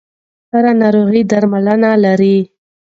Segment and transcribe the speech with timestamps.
[0.51, 2.37] هره ناروغي درملنه لري.